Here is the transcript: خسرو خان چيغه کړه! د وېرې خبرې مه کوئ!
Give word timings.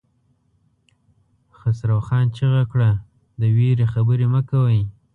خسرو 1.57 1.99
خان 2.07 2.25
چيغه 2.35 2.63
کړه! 2.71 2.91
د 3.39 3.41
وېرې 3.55 3.85
خبرې 3.93 4.27
مه 4.33 4.41
کوئ! 4.49 4.81